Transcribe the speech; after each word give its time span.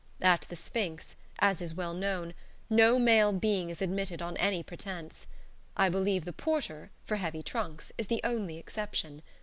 At 0.23 0.47
"The 0.49 0.55
Sphinx," 0.55 1.15
as 1.37 1.61
is 1.61 1.75
well 1.75 1.93
known, 1.93 2.33
no 2.71 2.97
male 2.97 3.31
being 3.31 3.69
is 3.69 3.83
admitted 3.83 4.19
on 4.19 4.35
any 4.37 4.63
pretence. 4.63 5.27
I 5.77 5.89
believe 5.89 6.25
the 6.25 6.33
porter 6.33 6.89
(for 7.05 7.17
heavy 7.17 7.43
trunks) 7.43 7.91
is 7.99 8.07
the 8.07 8.19
only 8.23 8.57
exception. 8.57 9.21